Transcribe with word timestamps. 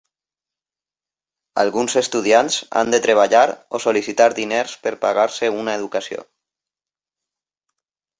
Alguns 1.63 1.95
estudiants 2.01 2.55
han 2.81 2.93
de 2.95 2.99
treballar 3.07 3.41
o 3.79 3.81
sol·licitar 3.83 4.29
diners 4.39 4.73
per 4.87 4.95
pagar-se 5.05 5.51
una 5.59 5.77
educació. 5.81 6.25